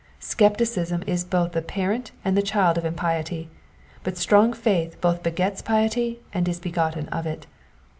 Scepticism 0.19 1.03
is 1.05 1.23
both 1.23 1.51
the 1.51 1.61
parent 1.61 2.09
and 2.25 2.35
the 2.35 2.41
child 2.41 2.75
of 2.79 2.85
impiety; 2.85 3.51
but 4.03 4.17
strong 4.17 4.51
faith 4.51 4.99
both 4.99 5.21
begets 5.21 5.61
piety 5.61 6.21
and 6.33 6.49
is 6.49 6.59
begotten 6.59 7.07
of 7.09 7.27
it. 7.27 7.45